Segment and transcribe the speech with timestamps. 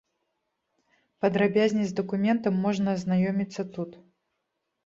[1.25, 3.91] Падрабязней з дакументам можна азнаёміцца тут.